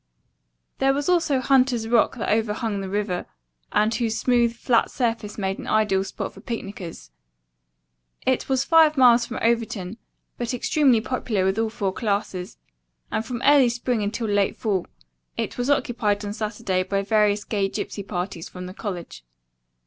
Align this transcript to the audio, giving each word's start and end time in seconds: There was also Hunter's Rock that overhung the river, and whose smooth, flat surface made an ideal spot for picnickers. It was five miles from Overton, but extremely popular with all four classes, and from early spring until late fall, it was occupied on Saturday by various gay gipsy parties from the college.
There 0.79 0.95
was 0.95 1.07
also 1.07 1.39
Hunter's 1.39 1.87
Rock 1.87 2.15
that 2.17 2.31
overhung 2.33 2.81
the 2.81 2.89
river, 2.89 3.27
and 3.71 3.93
whose 3.93 4.17
smooth, 4.17 4.55
flat 4.55 4.89
surface 4.89 5.37
made 5.37 5.59
an 5.59 5.67
ideal 5.67 6.03
spot 6.03 6.33
for 6.33 6.41
picnickers. 6.41 7.11
It 8.25 8.49
was 8.49 8.63
five 8.63 8.97
miles 8.97 9.27
from 9.27 9.37
Overton, 9.43 9.97
but 10.39 10.55
extremely 10.55 11.01
popular 11.01 11.45
with 11.45 11.59
all 11.59 11.69
four 11.69 11.93
classes, 11.93 12.57
and 13.11 13.23
from 13.23 13.43
early 13.45 13.69
spring 13.69 14.01
until 14.01 14.25
late 14.25 14.57
fall, 14.57 14.87
it 15.37 15.59
was 15.59 15.69
occupied 15.69 16.25
on 16.25 16.33
Saturday 16.33 16.81
by 16.81 17.03
various 17.03 17.43
gay 17.43 17.69
gipsy 17.69 18.01
parties 18.01 18.49
from 18.49 18.65
the 18.65 18.73
college. 18.73 19.23